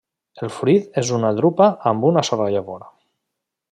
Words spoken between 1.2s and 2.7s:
drupa amb una sola